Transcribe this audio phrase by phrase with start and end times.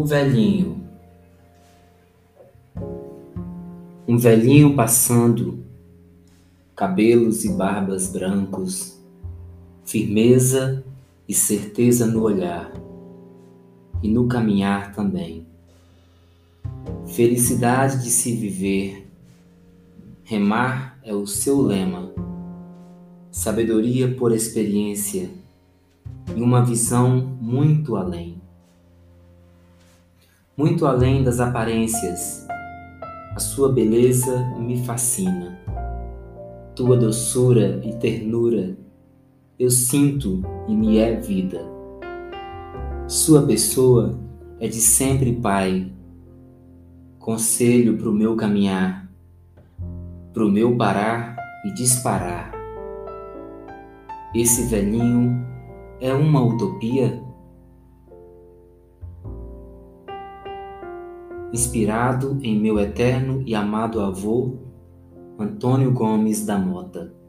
[0.00, 0.82] O velhinho.
[4.08, 5.62] Um velhinho passando,
[6.74, 8.98] cabelos e barbas brancos,
[9.84, 10.82] firmeza
[11.28, 12.72] e certeza no olhar
[14.02, 15.46] e no caminhar também.
[17.06, 19.06] Felicidade de se viver,
[20.24, 22.10] remar é o seu lema,
[23.30, 25.28] sabedoria por experiência
[26.34, 28.40] e uma visão muito além.
[30.56, 32.46] Muito além das aparências,
[33.34, 35.58] a sua beleza me fascina.
[36.74, 38.76] Tua doçura e ternura
[39.60, 41.60] eu sinto e me é vida.
[43.06, 44.18] Sua pessoa
[44.58, 45.92] é de sempre Pai,
[47.18, 49.06] conselho para o meu caminhar,
[50.32, 52.52] para o meu parar e disparar.
[54.34, 55.46] Esse velhinho
[56.00, 57.22] é uma utopia?
[61.52, 64.58] Inspirado em meu eterno e amado avô,
[65.38, 67.19] Antônio Gomes da Mota.